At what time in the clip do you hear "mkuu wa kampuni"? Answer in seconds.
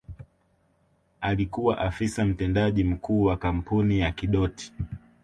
2.83-3.99